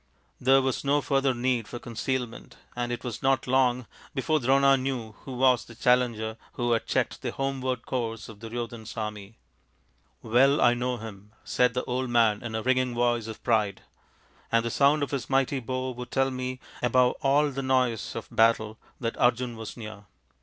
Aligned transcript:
There 0.39 0.63
was 0.63 0.83
no 0.83 0.99
further 0.99 1.31
need 1.31 1.67
for 1.67 1.77
concealment, 1.77 2.57
and 2.75 2.91
it 2.91 3.03
was 3.03 3.21
not 3.21 3.45
long 3.45 3.85
before 4.15 4.39
Drona 4.39 4.75
knew 4.75 5.11
who 5.11 5.33
was 5.33 5.63
the 5.63 5.75
challenger 5.75 6.37
who 6.53 6.71
had 6.71 6.87
checked 6.87 7.21
the 7.21 7.31
homeward 7.33 7.85
course 7.85 8.27
of 8.27 8.39
Duryodhan's 8.39 8.97
army." 8.97 9.37
Well 10.23 10.59
I 10.59 10.73
know 10.73 10.97
him/' 10.97 11.27
said 11.43 11.75
the 11.75 11.83
old 11.83 12.09
man 12.09 12.41
in 12.41 12.55
a 12.55 12.63
ringing 12.63 12.95
voice 12.95 13.27
of 13.27 13.43
pride," 13.43 13.83
and 14.51 14.65
the 14.65 14.71
sound 14.71 15.03
of 15.03 15.11
his 15.11 15.29
mighty 15.29 15.59
bow 15.59 15.91
would 15.91 16.09
tell 16.09 16.31
me 16.31 16.59
above 16.81 17.13
all 17.21 17.51
the 17.51 17.61
noise 17.61 18.15
of 18.15 18.27
battle 18.31 18.79
that 18.99 19.15
Arjun 19.17 19.55
was 19.55 19.77
near. 19.77 20.05